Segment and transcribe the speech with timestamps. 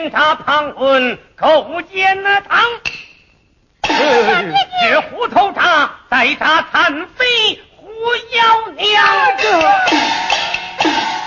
[0.00, 2.58] 检查旁婚，叩见那堂。
[3.82, 7.26] 这虎头铡，再查残废
[7.76, 7.86] 虎
[8.32, 9.04] 妖娘。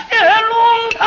[0.10, 1.06] 这龙头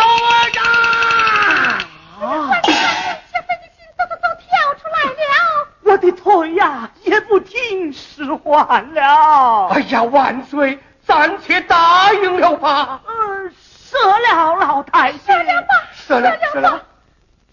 [0.60, 1.82] 啊！
[2.20, 4.46] 小飞的心都都都跳
[4.76, 5.66] 出来了。
[5.82, 9.66] 我的腿呀，也不听使唤了。
[9.72, 10.78] 哎呀，万岁！
[11.04, 13.00] 暂且答应了吧。
[13.08, 13.96] 嗯，赦
[14.32, 15.20] 了老太君。
[15.26, 15.68] 赦了吧，
[16.08, 16.85] 赦了，赦了，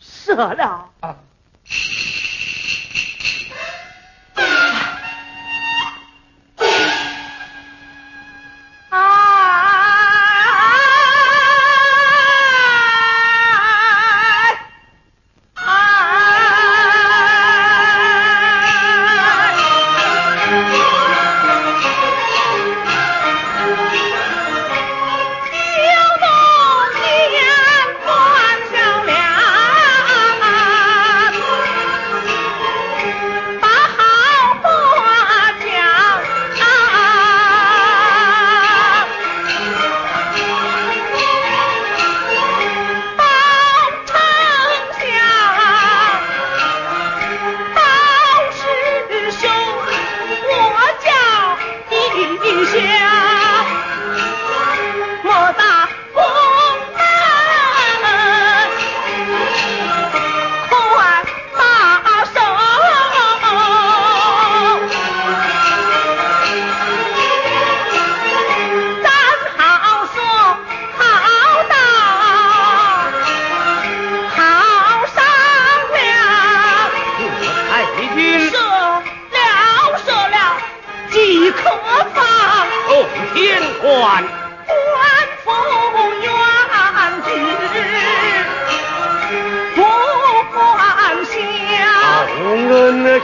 [0.03, 0.89] 舍了。
[0.99, 1.17] 啊。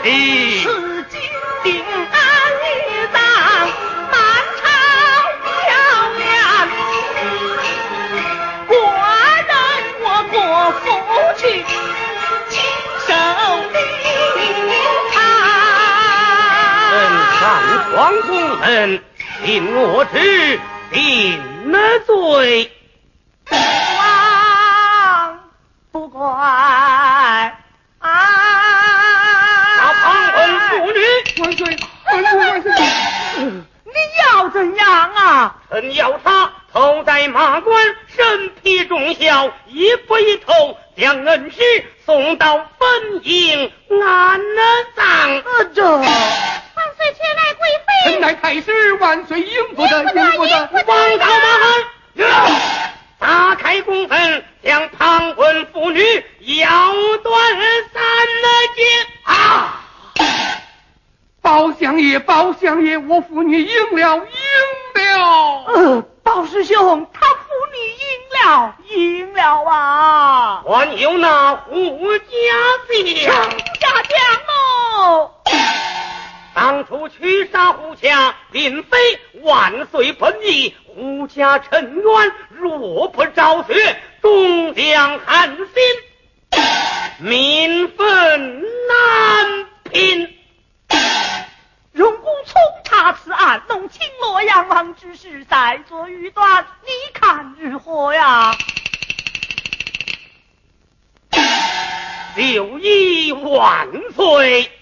[0.01, 1.19] 此金
[1.63, 2.19] 定安
[2.63, 3.21] 于当
[4.09, 4.15] 满
[4.55, 4.61] 朝
[5.69, 5.71] 妖
[6.19, 6.23] 言
[8.67, 8.71] 寡
[9.47, 9.51] 人
[10.01, 10.37] 我国
[10.71, 10.83] 父
[11.37, 11.41] 亲
[12.49, 12.53] 亲
[13.07, 13.09] 手
[13.73, 13.77] 钉
[17.39, 17.41] 上
[17.93, 18.63] 皇宫门
[19.45, 20.15] 请我吃
[20.91, 20.99] 定
[21.71, 22.71] 了罪
[23.97, 25.39] 王
[25.91, 26.98] 不管
[34.49, 35.55] 怎样啊？
[35.71, 41.59] 臣要他头戴马冠，身披重孝，一回头将恩师
[42.05, 44.61] 送到坟茔，安了
[44.95, 45.43] 葬
[45.73, 45.83] 这。
[45.83, 46.05] 万
[46.97, 52.29] 岁前来贵妃，臣乃太师，万岁应付的，应不的，王大王。
[53.19, 56.01] 打开宫门，将旁婚妇女
[56.59, 57.55] 咬断
[57.93, 58.01] 三
[58.75, 58.83] 截
[59.23, 59.81] 啊！
[61.41, 64.38] 包相爷，包相爷，我妇女赢了一。
[65.67, 67.39] 嗯，鲍师兄，他扶
[67.73, 70.63] 你赢了，赢了啊！
[70.65, 72.25] 还有那胡家
[73.25, 75.31] 将，胡家将哦！
[76.53, 78.97] 当初驱杀胡家，并非
[79.43, 85.65] 万岁本意，胡家沉冤，若不昭雪，终将寒心。
[87.19, 87.89] 民。
[95.21, 98.57] 是在做预端你看如何呀。
[102.37, 104.78] 六一万岁。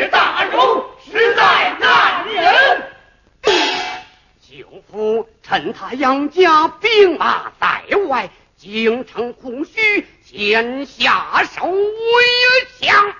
[0.00, 2.90] 是大儒，实在难人。
[4.40, 11.84] 舅父趁他养家兵马在外，京城空虚，先下手为
[12.80, 13.14] 强。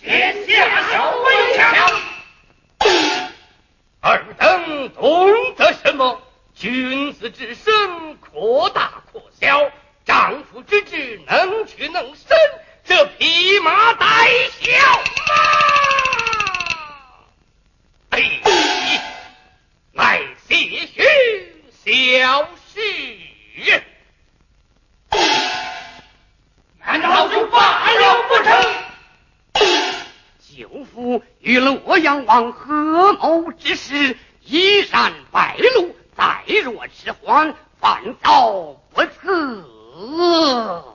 [0.00, 1.90] 先下手为强。
[4.00, 6.22] 尔等懂得什么？
[6.54, 8.91] 君子之身可大。
[22.74, 23.82] 是，
[28.28, 28.50] 不成？
[30.40, 40.91] 舅父与洛阳王合谋之事，依然败露，再若迟缓，反倒不测。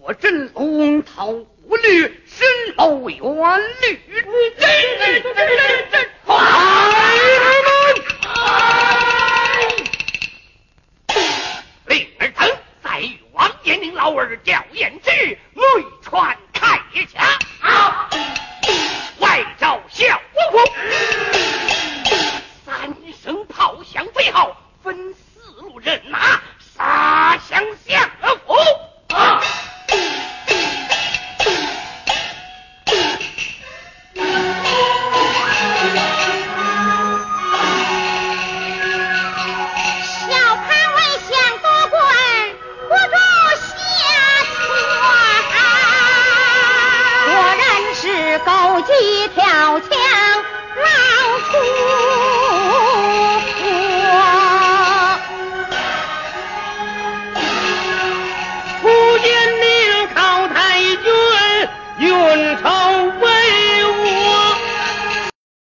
[0.00, 2.46] 我真龙头虎略，深
[2.76, 3.20] 谋远
[3.82, 4.00] 虑。
[4.08, 6.34] 这这这这这，快
[11.08, 11.16] 们！
[11.86, 12.48] 令儿等
[12.82, 15.36] 再与王延龄老儿吊唁之，